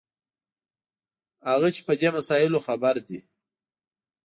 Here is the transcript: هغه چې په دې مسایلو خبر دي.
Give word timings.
هغه 1.49 1.67
چې 1.75 1.81
په 1.87 1.93
دې 1.99 2.09
مسایلو 2.17 2.59
خبر 2.67 2.95
دي. 3.07 3.19